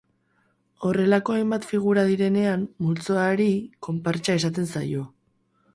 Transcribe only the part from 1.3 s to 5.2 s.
hainbat figura direnean, multzoari konpartsa esaten zaio.